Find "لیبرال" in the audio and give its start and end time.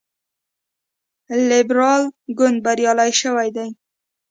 1.49-2.03